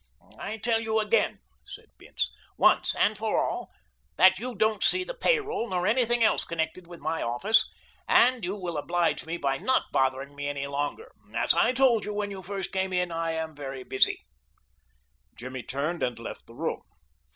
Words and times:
"I 0.39 0.57
tell 0.57 0.79
you 0.79 0.99
again," 0.99 1.41
said 1.63 1.85
Bince, 1.99 2.31
"once 2.57 2.95
and 2.95 3.15
for 3.15 3.39
all, 3.39 3.69
that 4.15 4.39
you 4.39 4.55
don't 4.55 4.81
see 4.83 5.03
the 5.03 5.13
pay 5.13 5.39
roll 5.39 5.69
nor 5.69 5.85
anything 5.85 6.23
else 6.23 6.43
connected 6.43 6.87
with 6.87 6.99
my 6.99 7.21
office, 7.21 7.69
and 8.07 8.43
you 8.43 8.55
will 8.55 8.77
oblige 8.77 9.27
me 9.27 9.37
by 9.37 9.59
not 9.59 9.91
bothering 9.91 10.35
me 10.35 10.47
any 10.47 10.65
longer. 10.65 11.11
As 11.35 11.53
I 11.53 11.71
told 11.73 12.03
you 12.03 12.15
when 12.15 12.31
you 12.31 12.41
first 12.41 12.71
came 12.71 12.91
in, 12.93 13.11
I 13.11 13.33
am 13.33 13.53
very 13.53 13.83
busy." 13.83 14.25
Jimmy 15.35 15.61
turned 15.61 16.01
and 16.01 16.17
left 16.17 16.47
the 16.47 16.55
room. 16.55 16.81